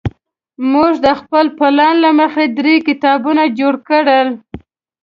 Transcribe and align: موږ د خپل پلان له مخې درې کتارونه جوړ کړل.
موږ 0.71 0.93
د 1.05 1.07
خپل 1.19 1.45
پلان 1.57 1.95
له 2.03 2.09
مخې 2.19 2.45
درې 2.57 2.75
کتارونه 2.87 3.43
جوړ 3.59 3.73
کړل. 3.87 4.27